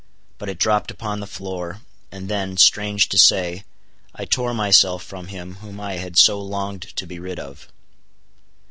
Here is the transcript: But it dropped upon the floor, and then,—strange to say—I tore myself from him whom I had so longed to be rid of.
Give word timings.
But 0.39 0.49
it 0.49 0.57
dropped 0.57 0.89
upon 0.89 1.19
the 1.19 1.27
floor, 1.27 1.81
and 2.11 2.27
then,—strange 2.27 3.07
to 3.09 3.19
say—I 3.19 4.25
tore 4.25 4.55
myself 4.55 5.03
from 5.03 5.27
him 5.27 5.57
whom 5.57 5.79
I 5.79 5.97
had 5.97 6.17
so 6.17 6.41
longed 6.41 6.81
to 6.95 7.05
be 7.05 7.19
rid 7.19 7.37
of. 7.39 7.67